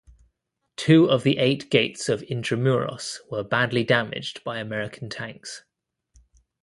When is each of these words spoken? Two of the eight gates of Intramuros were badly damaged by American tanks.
Two 0.77 1.07
of 1.11 1.21
the 1.21 1.37
eight 1.37 1.69
gates 1.69 2.09
of 2.09 2.23
Intramuros 2.23 3.19
were 3.29 3.43
badly 3.43 3.83
damaged 3.83 4.43
by 4.43 4.57
American 4.57 5.09
tanks. 5.11 5.63